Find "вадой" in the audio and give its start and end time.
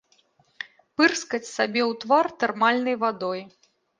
3.07-3.39